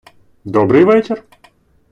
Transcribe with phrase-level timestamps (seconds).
[0.43, 1.23] Добрий вечір!